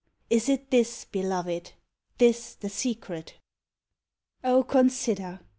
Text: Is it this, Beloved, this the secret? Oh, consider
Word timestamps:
Is 0.31 0.49
it 0.49 0.71
this, 0.71 1.05
Beloved, 1.05 1.73
this 2.17 2.55
the 2.55 2.69
secret? 2.69 3.35
Oh, 4.43 4.63
consider 4.63 5.41